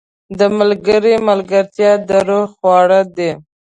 •د 0.39 0.41
ملګري 0.57 1.13
ملګرتیا 1.27 1.91
د 2.07 2.09
روح 2.27 2.45
خواړه 2.57 2.99
دي. 3.15 3.31